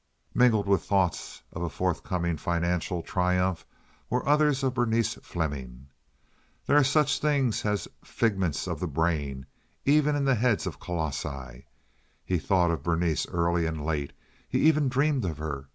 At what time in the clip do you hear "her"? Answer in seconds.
15.37-15.67